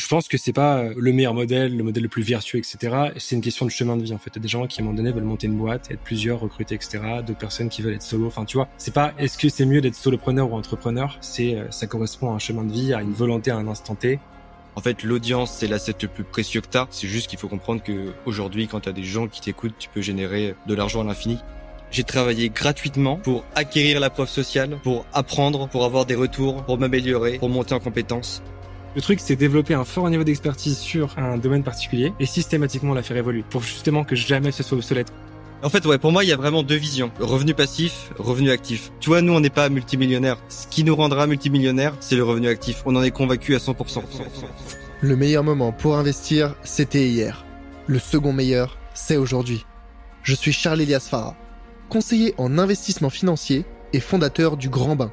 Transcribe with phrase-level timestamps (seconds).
[0.00, 3.12] je pense que c'est pas euh, le meilleur modèle, le modèle le plus vertueux, etc.
[3.18, 4.30] C'est une question de chemin de vie en fait.
[4.34, 6.00] Il y a des gens qui à un moment donné veulent monter une boîte, être
[6.00, 7.00] plusieurs, recruter, etc.
[7.26, 8.26] D'autres personnes qui veulent être solo.
[8.26, 11.18] Enfin, tu vois, c'est pas est-ce que c'est mieux d'être solopreneur ou entrepreneur?
[11.20, 13.94] C'est euh, ça correspond à un chemin de vie, à une volonté à un instant
[13.94, 14.18] T.
[14.74, 16.86] En fait, l'audience, c'est l'asset le plus précieux que t'as.
[16.90, 20.00] C'est juste qu'il faut comprendre que aujourd'hui, quand t'as des gens qui t'écoutent, tu peux
[20.00, 21.38] générer de l'argent à l'infini.
[21.90, 26.78] J'ai travaillé gratuitement pour acquérir la preuve sociale, pour apprendre, pour avoir des retours, pour
[26.78, 28.42] m'améliorer, pour monter en compétences.
[28.96, 33.02] Le truc, c'est développer un fort niveau d'expertise sur un domaine particulier et systématiquement la
[33.02, 35.12] faire évoluer pour justement que jamais ce soit obsolète.
[35.62, 37.12] En fait, ouais, pour moi, il y a vraiment deux visions.
[37.20, 38.90] Revenu passif, revenu actif.
[38.98, 40.38] Tu vois, nous, on n'est pas multimillionnaire.
[40.48, 42.82] Ce qui nous rendra multimillionnaire, c'est le revenu actif.
[42.84, 44.02] On en est convaincu à 100%.
[45.02, 47.44] Le meilleur moment pour investir, c'était hier.
[47.86, 49.66] Le second meilleur, c'est aujourd'hui.
[50.22, 51.36] Je suis Charles Elias Farah,
[51.88, 55.12] conseiller en investissement financier et fondateur du Grand Bain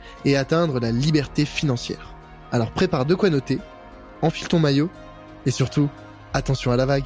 [0.25, 2.15] et atteindre la liberté financière.
[2.51, 3.59] Alors prépare de quoi noter,
[4.21, 4.89] enfile ton maillot
[5.45, 5.89] et surtout,
[6.33, 7.05] attention à la vague.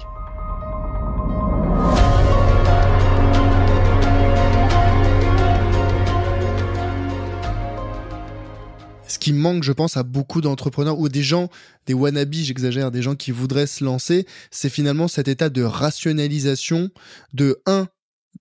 [9.07, 11.49] Ce qui manque, je pense, à beaucoup d'entrepreneurs ou des gens,
[11.85, 16.89] des wannabes, j'exagère, des gens qui voudraient se lancer, c'est finalement cet état de rationalisation
[17.33, 17.87] de 1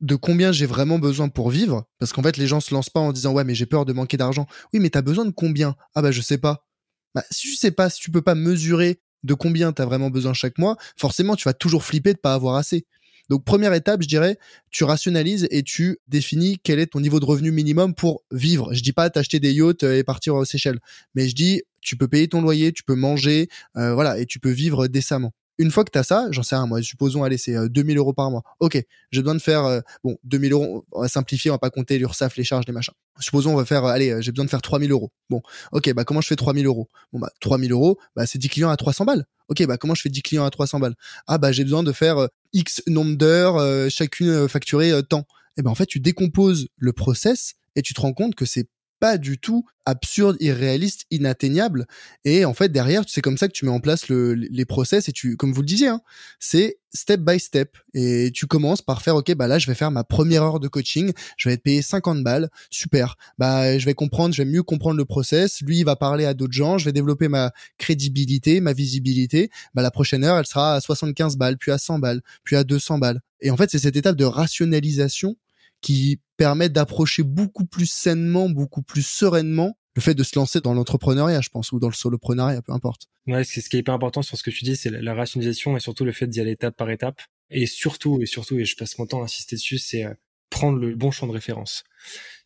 [0.01, 3.01] de combien j'ai vraiment besoin pour vivre parce qu'en fait les gens se lancent pas
[3.01, 4.47] en disant ouais mais j'ai peur de manquer d'argent.
[4.73, 5.77] Oui mais t'as besoin de combien?
[5.95, 6.67] Ah bah je sais pas.
[7.15, 10.35] Bah si tu sais pas si tu peux pas mesurer de combien t'as vraiment besoin
[10.35, 12.87] chaque mois forcément tu vas toujours flipper de pas avoir assez.
[13.31, 14.37] Donc première étape je dirais
[14.71, 18.75] tu rationalises et tu définis quel est ton niveau de revenu minimum pour vivre.
[18.75, 20.81] Je dis pas t'acheter des yachts et partir aux Seychelles
[21.15, 24.41] mais je dis tu peux payer ton loyer tu peux manger euh, voilà et tu
[24.41, 27.39] peux vivre décemment une fois que tu as ça, j'en sais rien, moi, supposons, allez,
[27.39, 28.43] c'est 2000 euh, euros par mois.
[28.61, 31.71] Ok, j'ai besoin de faire, euh, bon, 2000 euros, on va simplifier, on va pas
[31.71, 32.95] compter l'URSAF, les charges, les machins.
[33.21, 35.11] Supposons, on va faire, allez, euh, j'ai besoin de faire 3000 euros.
[35.31, 35.43] Bon,
[35.73, 36.89] ok, bah, comment je fais 3000 euros?
[37.13, 39.25] Bon, bah, 3000 euros, bah, c'est 10 clients à 300 balles.
[39.49, 40.95] Ok, bah, comment je fais 10 clients à 300 balles?
[41.27, 45.21] Ah, bah, j'ai besoin de faire X nombre d'heures, chacune facturée tant.
[45.57, 48.45] Et eh ben, en fait, tu décomposes le process et tu te rends compte que
[48.45, 48.67] c'est
[49.05, 51.85] pas du tout absurde, irréaliste, inatteignable.
[52.25, 55.13] Et en fait, derrière, c'est comme ça que tu mets en place les process et
[55.13, 56.01] tu, comme vous le disiez, hein,
[56.41, 57.77] c'est step by step.
[57.93, 60.69] Et tu commences par faire, OK, bah là, je vais faire ma première heure de
[60.69, 61.13] coaching.
[61.37, 62.49] Je vais être payé 50 balles.
[62.71, 63.17] Super.
[63.37, 65.61] Bah, je vais comprendre, je vais mieux comprendre le process.
[65.61, 66.79] Lui, il va parler à d'autres gens.
[66.79, 69.51] Je vais développer ma crédibilité, ma visibilité.
[69.75, 72.65] Bah, la prochaine heure, elle sera à 75 balles, puis à 100 balles, puis à
[72.65, 73.21] 200 balles.
[73.43, 75.37] Et en fait, c'est cette étape de rationalisation
[75.85, 80.73] qui permet d'approcher beaucoup plus sainement, beaucoup plus sereinement le fait de se lancer dans
[80.73, 83.09] l'entrepreneuriat, je pense, ou dans le soloprenariat, peu importe.
[83.27, 85.77] Ouais, c'est ce qui est hyper important sur ce que tu dis, c'est la rationalisation
[85.77, 87.21] et surtout le fait d'y aller étape par étape.
[87.51, 90.15] Et surtout, et surtout, et je passe mon temps à insister dessus, c'est euh,
[90.49, 91.85] prendre le bon champ de référence.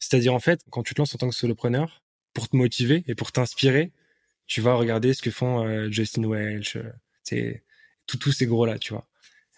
[0.01, 2.03] C'est-à-dire, en fait, quand tu te lances en tant que solopreneur,
[2.35, 3.93] pour te motiver et pour t'inspirer,
[4.47, 7.53] tu vas regarder ce que font euh, Justin Welch, euh,
[8.07, 9.09] tous ces gros-là, tu vois.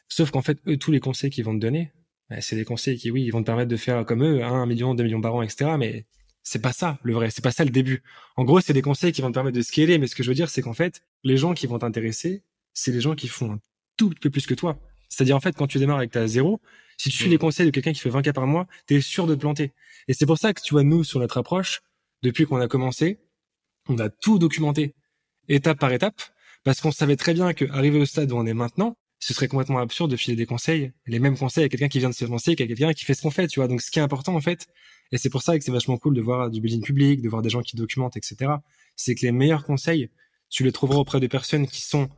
[0.06, 1.92] Sauf qu'en fait, eux, tous les conseils qu'ils vont te donner,
[2.40, 4.94] c'est des conseils qui, oui, ils vont te permettre de faire comme eux, un million,
[4.94, 5.72] deux millions par an, etc.
[5.78, 6.06] Mais
[6.42, 8.02] c'est pas ça le vrai, c'est pas ça le début.
[8.36, 10.28] En gros, c'est des conseils qui vont te permettre de scaler, mais ce que je
[10.28, 12.42] veux dire, c'est qu'en fait, les gens qui vont t'intéresser,
[12.72, 13.60] c'est les gens qui font un
[13.96, 14.78] tout peu plus que toi.
[15.08, 16.60] C'est-à-dire, en fait, quand tu démarres avec ta zéro,
[16.96, 17.30] si tu suis mm.
[17.30, 19.72] les conseils de quelqu'un qui fait 20 cas par mois, t'es sûr de te planter.
[20.06, 21.82] Et c'est pour ça que tu vois, nous, sur notre approche,
[22.22, 23.18] depuis qu'on a commencé,
[23.88, 24.94] on a tout documenté,
[25.48, 26.20] étape par étape,
[26.64, 29.78] parce qu'on savait très bien qu'arriver au stade où on est maintenant, ce serait complètement
[29.78, 32.56] absurde de filer des conseils, les mêmes conseils à quelqu'un qui vient de se lancer
[32.56, 33.68] qu'à quelqu'un qui fait ce qu'on fait, tu vois.
[33.68, 34.66] Donc, ce qui est important, en fait,
[35.12, 37.42] et c'est pour ça que c'est vachement cool de voir du building public, de voir
[37.42, 38.52] des gens qui documentent, etc.
[38.96, 40.08] C'est que les meilleurs conseils,
[40.48, 42.08] tu les trouveras auprès de personnes qui sont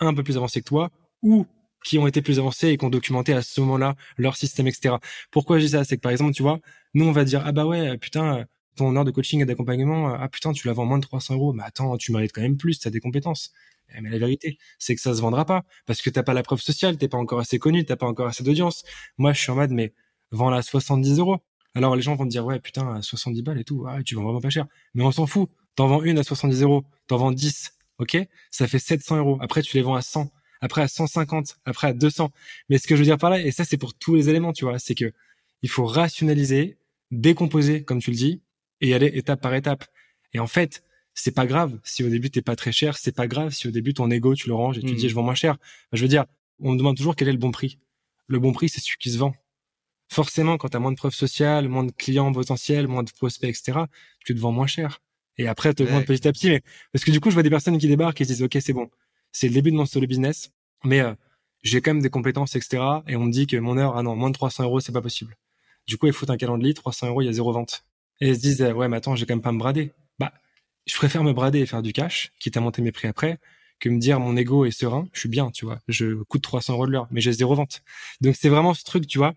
[0.00, 0.90] un peu plus avancées que toi
[1.22, 1.46] ou
[1.84, 4.96] qui ont été plus avancées et qui ont documenté à ce moment-là leur système, etc.
[5.30, 5.84] Pourquoi je dis ça?
[5.84, 6.60] C'est que par exemple, tu vois,
[6.92, 8.44] nous on va dire ah bah ouais, putain,
[8.76, 11.52] ton heure de coaching et d'accompagnement, ah putain, tu la vends moins de 300 euros,
[11.52, 13.52] mais attends, tu mérites quand même plus, tu as des compétences.
[13.96, 16.42] Eh, mais la vérité, c'est que ça se vendra pas parce que t'as pas la
[16.42, 18.84] preuve sociale, t'es pas encore assez connu, t'as pas encore assez d'audience.
[19.18, 19.92] Moi, je suis en mode, mais
[20.30, 21.38] vends-la à 70 euros.
[21.74, 24.14] Alors les gens vont te dire, ouais, putain, à 70 balles et tout, ah, tu
[24.14, 24.66] vends vraiment pas cher.
[24.94, 25.48] Mais on s'en fout.
[25.76, 28.18] T'en vends une à 70 euros, t'en vends 10, ok?
[28.50, 29.38] Ça fait 700 euros.
[29.40, 32.30] Après, tu les vends à 100, après à 150, après à 200.
[32.68, 34.52] Mais ce que je veux dire par là, et ça c'est pour tous les éléments,
[34.52, 35.12] tu vois, c'est que
[35.62, 36.78] il faut rationaliser,
[37.10, 38.42] décomposer, comme tu le dis,
[38.80, 39.84] et aller étape par étape.
[40.32, 40.82] Et en fait,
[41.22, 43.70] c'est pas grave si au début t'es pas très cher, c'est pas grave si au
[43.70, 45.08] début ton ego tu le ranges et tu dis Mhm.
[45.10, 45.56] je vends moins cher.
[45.92, 46.24] Je veux dire,
[46.60, 47.78] on me demande toujours quel est le bon prix.
[48.26, 49.34] Le bon prix, c'est celui qui se vend.
[50.08, 53.48] Forcément, quand tu as moins de preuves sociales, moins de clients potentiels, moins de prospects,
[53.48, 53.80] etc.,
[54.24, 55.00] tu te vends moins cher.
[55.38, 56.16] Et après, tu augmentes Ouais.
[56.16, 56.48] petit à petit.
[56.50, 56.62] Mais
[56.92, 58.72] parce que du coup, je vois des personnes qui débarquent et se disent ok, c'est
[58.72, 58.90] bon,
[59.32, 60.50] c'est le début de mon solo business,
[60.84, 61.14] mais euh,
[61.62, 62.82] j'ai quand même des compétences, etc.
[63.06, 65.02] Et on me dit que mon heure, ah non, moins de 300 euros, c'est pas
[65.02, 65.36] possible.
[65.86, 67.84] Du coup, ils foutent un calendrier, 300 euros, il y a zéro vente.
[68.20, 69.92] Et ils se disent euh, ouais, mais attends, j'ai quand même pas à me brader.
[70.90, 73.38] Je préfère me brader et faire du cash, quitte à monter mes prix après,
[73.78, 75.78] que me dire mon ego est serein, je suis bien, tu vois.
[75.86, 77.82] Je coûte 300 euros de l'heure, mais j'ai zéro vente.
[78.20, 79.34] Donc c'est vraiment ce truc, tu vois,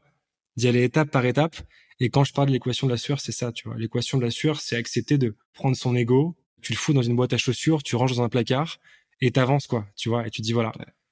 [0.58, 1.56] d'y aller étape par étape.
[2.00, 3.78] Et quand je parle de l'équation de la sueur, c'est ça, tu vois.
[3.78, 7.16] L'équation de la sueur, c'est accepter de prendre son ego, tu le fous dans une
[7.16, 8.80] boîte à chaussures, tu ranges dans un placard
[9.22, 10.26] et t'avances, quoi, tu vois.
[10.26, 10.72] Et tu dis, voilà,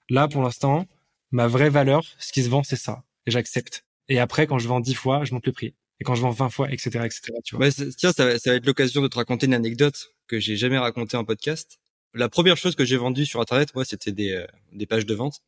[0.09, 0.87] là, pour l'instant,
[1.29, 3.03] ma vraie valeur, ce qui se vend, c'est ça.
[3.27, 3.85] Et j'accepte.
[4.09, 5.75] Et après, quand je vends 10 fois, je monte le prix.
[6.01, 7.69] Et quand je vends 20 fois, etc., etc., tu vois.
[7.69, 10.57] C'est- tiens, ça va, ça va être l'occasion de te raconter une anecdote que j'ai
[10.57, 11.77] jamais racontée en podcast.
[12.15, 15.13] La première chose que j'ai vendue sur Internet, moi, c'était des, euh, des pages de
[15.13, 15.41] vente.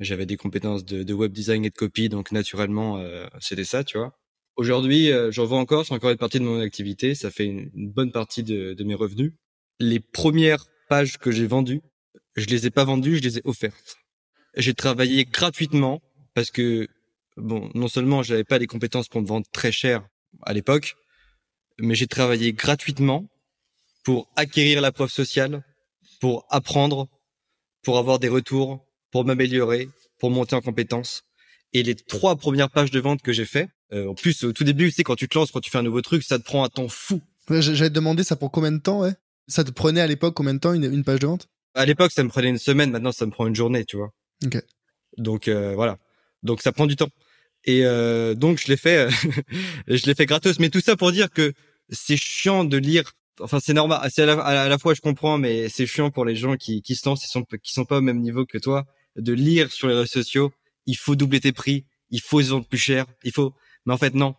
[0.00, 3.84] J'avais des compétences de, de web design et de copie, donc naturellement, euh, c'était ça,
[3.84, 4.18] tu vois.
[4.56, 7.70] Aujourd'hui, euh, j'en vends encore, c'est encore une partie de mon activité, ça fait une,
[7.72, 9.32] une bonne partie de, de mes revenus.
[9.78, 11.80] Les premières pages que j'ai vendues,
[12.34, 13.96] je les ai pas vendues, je les ai offertes.
[14.56, 16.02] J'ai travaillé gratuitement
[16.34, 16.88] parce que,
[17.36, 20.06] bon, non seulement j'avais pas les compétences pour me vendre très cher
[20.42, 20.94] à l'époque,
[21.78, 23.26] mais j'ai travaillé gratuitement
[24.04, 25.62] pour acquérir la preuve sociale,
[26.20, 27.08] pour apprendre,
[27.82, 29.88] pour avoir des retours, pour m'améliorer,
[30.18, 31.22] pour monter en compétences.
[31.72, 34.64] Et les trois premières pages de vente que j'ai fait, euh, en plus au tout
[34.64, 36.44] début, tu sais, quand tu te lances, quand tu fais un nouveau truc, ça te
[36.44, 37.20] prend un temps fou.
[37.48, 39.14] Ouais, J'allais te demander ça pour combien de temps, ouais?
[39.48, 41.48] Ça te prenait à l'époque combien de temps une, une page de vente?
[41.74, 44.10] À l'époque, ça me prenait une semaine, maintenant ça me prend une journée, tu vois.
[44.44, 44.62] Ok.
[45.16, 45.98] Donc euh, voilà.
[46.42, 47.10] Donc ça prend du temps.
[47.64, 49.08] Et euh, donc je l'ai fait,
[49.86, 50.58] je l'ai fait gratos.
[50.58, 51.52] Mais tout ça pour dire que
[51.90, 53.12] c'est chiant de lire.
[53.40, 54.00] Enfin c'est normal.
[54.02, 56.96] À la, à la fois je comprends, mais c'est chiant pour les gens qui qui
[56.96, 58.86] se lancent, qui sont qui sont pas au même niveau que toi,
[59.16, 60.52] de lire sur les réseaux sociaux.
[60.86, 61.84] Il faut doubler tes prix.
[62.10, 63.06] Il faut se vendre plus cher.
[63.24, 63.54] Il faut.
[63.86, 64.34] Mais en fait non.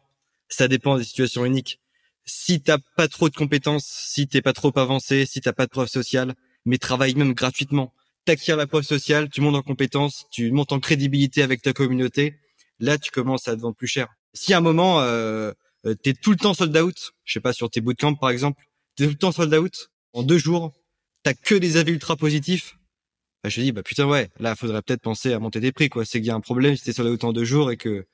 [0.50, 1.80] Ça dépend des situations uniques.
[2.26, 5.72] Si t'as pas trop de compétences, si t'es pas trop avancé, si t'as pas de
[5.72, 6.36] preuve sociale,
[6.66, 7.94] mais travaille même gratuitement
[8.25, 12.36] t'acquiers la preuve sociale, tu montes en compétences, tu montes en crédibilité avec ta communauté,
[12.80, 14.08] là tu commences à te vendre plus cher.
[14.34, 15.52] Si à un moment euh,
[15.86, 18.64] euh, t'es tout le temps sold out, je sais pas sur tes bootcamps par exemple,
[18.96, 20.74] t'es tout le temps sold out en deux jours,
[21.24, 22.78] t'as que des avis ultra positifs.
[23.44, 25.90] Bah, je te dis bah putain ouais, là faudrait peut-être penser à monter tes prix
[25.90, 26.06] quoi.
[26.06, 28.06] C'est qu'il y a un problème si t'es sold out en deux jours et que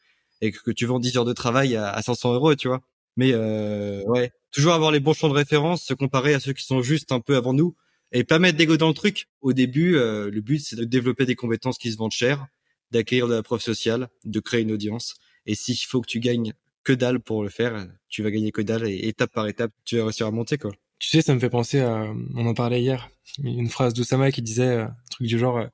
[0.41, 2.81] et que tu vends 10 heures de travail à, à 500 euros, tu vois.
[3.17, 6.63] Mais euh, ouais, toujours avoir les bons champs de référence, se comparer à ceux qui
[6.63, 7.75] sont juste un peu avant nous
[8.11, 9.27] et pas mettre d'ego dans le truc.
[9.41, 12.47] Au début, euh, le but c'est de développer des compétences qui se vendent cher,
[12.91, 15.15] d'acquérir de la preuve sociale, de créer une audience.
[15.45, 16.53] Et s'il faut que tu gagnes
[16.83, 19.97] que dalle pour le faire, tu vas gagner que dalle et étape par étape, tu
[19.97, 20.71] vas réussir à monter quoi.
[20.99, 23.09] Tu sais, ça me fait penser à, on en parlait hier,
[23.43, 25.67] une phrase d'Oussama qui disait euh, truc du genre, euh,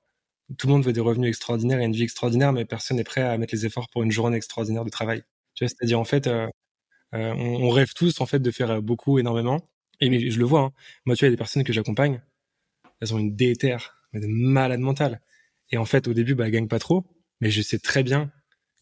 [0.58, 3.22] tout le monde veut des revenus extraordinaires et une vie extraordinaire, mais personne n'est prêt
[3.22, 5.24] à mettre les efforts pour une journée extraordinaire de travail.
[5.56, 6.48] Tu vois, c'est-à-dire en fait, euh,
[7.16, 9.70] euh, on, on rêve tous en fait de faire euh, beaucoup, énormément.
[10.02, 10.62] Et mais je le vois.
[10.62, 10.72] Hein.
[11.06, 12.22] Moi, tu vois, il y a des personnes que j'accompagne,
[13.02, 15.22] elles ont une déterre, mais de malade mentale.
[15.72, 17.06] Et en fait, au début, bah, elles gagnent pas trop,
[17.42, 18.32] mais je sais très bien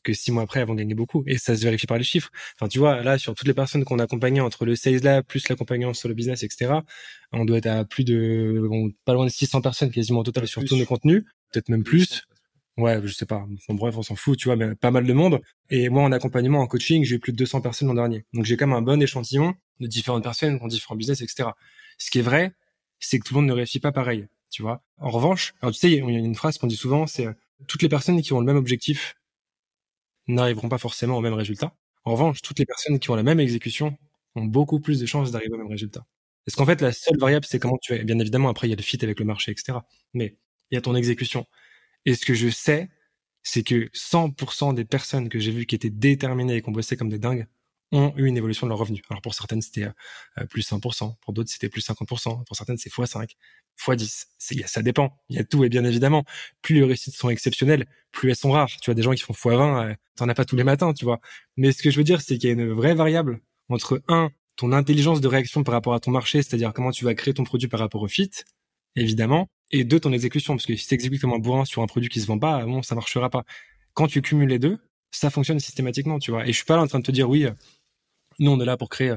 [0.03, 1.23] que six mois après, elles vont gagner beaucoup.
[1.27, 2.29] Et ça se vérifie par les chiffres.
[2.55, 5.23] Enfin, tu vois, là, sur toutes les personnes qu'on a accompagnées entre le sales lab,
[5.25, 6.73] plus l'accompagnement sur le business, etc.,
[7.31, 10.47] on doit être à plus de, bon, pas loin de 600 personnes quasiment au total
[10.47, 11.23] sur tous nos contenus.
[11.51, 12.23] Peut-être même plus.
[12.77, 13.45] Ouais, je sais pas.
[13.69, 15.39] Bon, bref, on s'en fout, tu vois, mais pas mal de monde.
[15.69, 18.25] Et moi, en accompagnement, en coaching, j'ai eu plus de 200 personnes l'an dernier.
[18.33, 21.55] Donc, j'ai quand même un bon échantillon de différentes personnes ont différents business, etc.
[21.99, 22.53] Ce qui est vrai,
[22.99, 24.83] c'est que tout le monde ne réussit pas pareil, tu vois.
[24.97, 27.33] En revanche, alors tu sais, il y a une phrase qu'on dit souvent, c'est euh,
[27.67, 29.15] toutes les personnes qui ont le même objectif
[30.27, 31.73] n'arriveront pas forcément au même résultat.
[32.05, 33.97] En revanche, toutes les personnes qui ont la même exécution
[34.35, 36.05] ont beaucoup plus de chances d'arriver au même résultat.
[36.45, 38.03] Parce qu'en fait, la seule variable, c'est comment tu es.
[38.03, 39.85] Bien évidemment, après, il y a le fit avec le marché, etc.
[40.13, 40.35] Mais
[40.71, 41.45] il y a ton exécution.
[42.05, 42.89] Et ce que je sais,
[43.43, 46.97] c'est que 100% des personnes que j'ai vues qui étaient déterminées et qui ont bossé
[46.97, 47.47] comme des dingues
[47.91, 49.03] ont eu une évolution de leur revenu.
[49.09, 52.91] Alors pour certaines, c'était euh, plus 100%, pour d'autres, c'était plus 50%, pour certaines, c'est
[52.91, 53.29] x5,
[53.77, 54.25] x10.
[54.37, 55.21] C'est, ça dépend.
[55.29, 56.23] Il y a tout, et bien évidemment,
[56.61, 58.71] plus les réussites sont exceptionnelles, plus elles sont rares.
[58.81, 61.05] Tu vois, des gens qui font x20, euh, t'en as pas tous les matins, tu
[61.05, 61.19] vois.
[61.55, 64.31] Mais ce que je veux dire, c'est qu'il y a une vraie variable entre, un,
[64.55, 67.43] ton intelligence de réaction par rapport à ton marché, c'est-à-dire comment tu vas créer ton
[67.43, 68.31] produit par rapport au fit,
[68.95, 71.87] évidemment, et deux, ton exécution, parce que si tu exécutes comme un bourrin sur un
[71.87, 73.43] produit qui se vend pas, bon, ça marchera pas.
[73.93, 74.77] Quand tu cumules les deux,
[75.11, 76.43] ça fonctionne systématiquement, tu vois.
[76.45, 77.47] Et je suis pas là en train de te dire, oui,
[78.39, 79.15] nous, on est là pour créer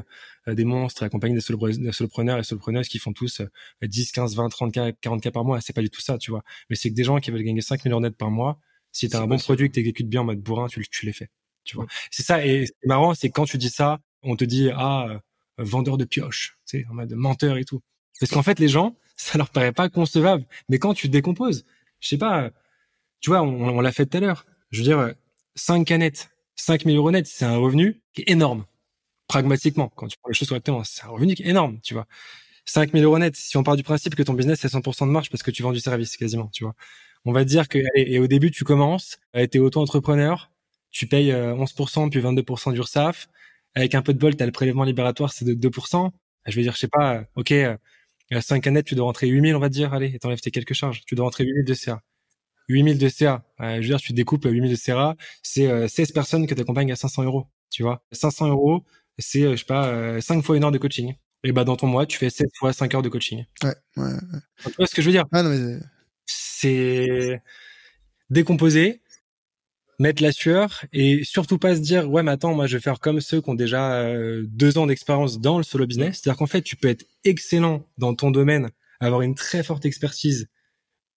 [0.49, 3.49] euh, des monstres et accompagner des, solopre- des solopreneurs et solopreneuses qui font tous euh,
[3.87, 5.61] 10, 15, 20, 30 k 40 k par mois.
[5.61, 6.43] C'est pas du tout ça, tu vois.
[6.69, 8.59] Mais c'est que des gens qui veulent gagner 5 millions net par mois,
[8.93, 11.29] si t'as un bon produit que t'exécutes bien en mode bourrin, tu les fais,
[11.65, 11.87] tu vois.
[12.11, 12.45] C'est ça.
[12.47, 15.19] Et c'est marrant, c'est quand tu dis ça, on te dit, ah, euh,
[15.59, 17.83] vendeur de pioche, tu sais, en mode menteur et tout.
[18.21, 20.45] Parce qu'en fait, les gens, ça leur paraît pas concevable.
[20.69, 21.65] Mais quand tu décomposes,
[22.01, 22.51] je sais pas,
[23.21, 24.47] tu vois, on, l'a fait tout à l'heure.
[24.71, 25.15] Je veux dire,
[25.55, 28.67] 5 canettes, 5 000 euros net, c'est un revenu qui est énorme.
[29.29, 32.07] Pragmatiquement, quand tu prends les choses correctement, c'est un revenu qui est énorme, tu vois.
[32.67, 35.13] 5 000 euros net, si on part du principe que ton business c'est 100% de
[35.13, 36.75] marge parce que tu vends du service quasiment, tu vois.
[37.25, 40.51] On va dire que, et au début, tu commences, été auto-entrepreneur,
[40.91, 43.29] tu payes 11%, euh, puis 22% d'URSAF.
[43.75, 46.11] Avec un peu de bol, tu as le prélèvement libératoire, c'est de 2%.
[46.47, 47.53] Je veux dire, je sais pas, ok,
[48.31, 51.03] 5 canettes, tu dois rentrer 8000, on va dire, allez, et t'enlèves tes quelques charges.
[51.07, 52.03] Tu dois rentrer 8000 de CA.
[52.69, 53.45] 8000 de CA.
[53.61, 56.97] je veux dire, tu découpes 8000 de CA, c'est 16 personnes que tu accompagnes à
[56.97, 58.03] 500 euros, tu vois.
[58.13, 58.85] 500 euros,
[59.19, 61.15] c'est, je sais pas, 5 fois une heure de coaching.
[61.45, 63.45] Et bah, dans ton mois, tu fais 7 fois 5 heures de coaching.
[63.63, 64.41] Ouais, ouais, ouais.
[64.65, 65.27] Tu vois ce que je veux dire?
[65.33, 65.79] Ah, non, mais...
[66.25, 67.41] C'est
[68.31, 69.01] décomposé,
[69.99, 73.01] mettre la sueur et surtout pas se dire ouais mais attends moi je vais faire
[73.01, 76.21] comme ceux qui ont déjà euh, deux ans d'expérience dans le solo business.
[76.21, 80.49] C'est-à-dire qu'en fait tu peux être excellent dans ton domaine avoir une très forte expertise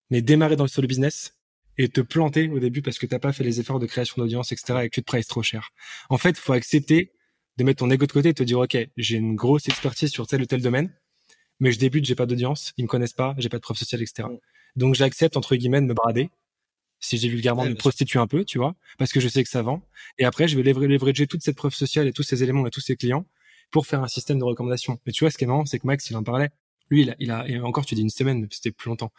[0.10, 1.36] mais démarrer dans le solo business
[1.78, 4.52] et te planter au début parce que t'as pas fait les efforts de création d'audience
[4.52, 5.70] etc et que tu te prices trop cher.
[6.10, 7.12] En fait faut accepter
[7.58, 10.26] de mettre ton ego de côté et te dire ok j'ai une grosse expertise sur
[10.26, 10.94] tel ou tel domaine
[11.60, 14.02] mais je débute j'ai pas d'audience ils me connaissent pas j'ai pas de preuve sociale
[14.02, 14.30] etc
[14.78, 16.30] donc j'accepte entre guillemets de me brader
[17.00, 19.62] si j'ai vulgairement, me prostituer un peu, tu vois, parce que je sais que ça
[19.62, 19.82] vend.
[20.18, 22.82] Et après, je vais leverager toute cette preuve sociale et tous ces éléments et tous
[22.82, 23.26] ces clients
[23.72, 25.00] pour faire un système de recommandation.
[25.06, 26.50] Mais tu vois, ce qui est marrant, c'est que Max, il en parlait.
[26.90, 29.12] Lui, il a, il a et encore, tu dis une semaine, c'était plus longtemps.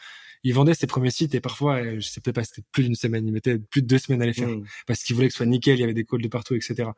[0.42, 2.94] Il vendait ses premiers sites et parfois, euh, je sais peut-être pas, c'était plus d'une
[2.94, 3.26] semaine.
[3.26, 4.64] Il mettait plus de deux semaines à les faire mmh.
[4.86, 5.76] parce qu'il voulait que ce soit nickel.
[5.76, 6.90] Il y avait des calls de partout, etc.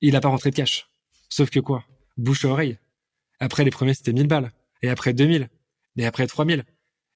[0.00, 0.88] Il a pas rentré de cash.
[1.28, 1.84] Sauf que quoi?
[2.16, 2.78] Bouche à oreille.
[3.40, 4.52] Après, les premiers, c'était 1000 balles.
[4.82, 5.48] Et après 2000.
[5.96, 6.64] Et après 3000.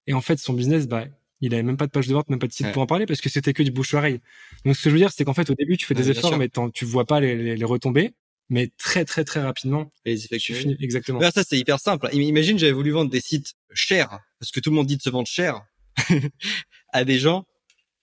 [0.07, 1.07] Et en fait, son business, bah,
[1.41, 3.07] il avait même pas de page de vente, même pas de site pour en parler
[3.07, 4.21] parce que c'était que du bouche oreille.
[4.65, 6.37] Donc ce que je veux dire, c'est qu'en fait au début tu fais des efforts,
[6.37, 8.13] mais tu vois pas les, les, retombées.
[8.49, 11.21] Mais très très très rapidement, les effets tu finis exactement.
[11.31, 12.09] ça c'est hyper simple.
[12.13, 15.11] Imagine j'avais voulu vendre des sites chers parce que tout le monde dit de se
[15.11, 15.63] vendre cher
[16.93, 17.47] à des gens,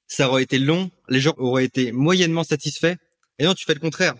[0.08, 2.96] ça aurait été long, les gens auraient été moyennement satisfaits.
[3.40, 4.16] Et non, tu fais le contraire.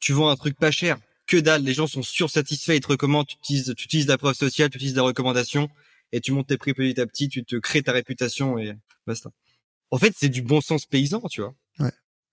[0.00, 3.26] Tu vends un truc pas cher, que dalle, les gens sont sursatisfaits, ils te recommandent,
[3.26, 5.68] tu utilises, tu utilises la preuve sociale, tu utilises la recommandation
[6.12, 8.76] et tu montes tes prix petit à petit, tu te crées ta réputation et
[9.06, 9.30] basta.
[9.90, 11.54] En fait, c'est du bon sens paysan, tu vois.
[11.78, 11.92] Ouais,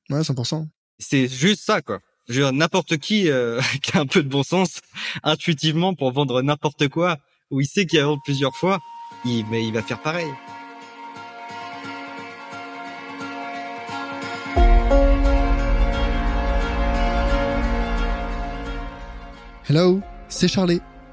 [0.10, 0.68] ouais, 100%.
[1.00, 2.00] C'est juste ça, quoi.
[2.28, 4.82] Je veux n'importe qui euh, qui a un peu de bon sens,
[5.24, 7.18] intuitivement, pour vendre n'importe quoi,
[7.52, 8.80] où il sait qu'il va vendre plusieurs fois,
[9.26, 10.28] il, mais il va faire pareil.
[19.70, 20.82] Hello, c'est Charlie.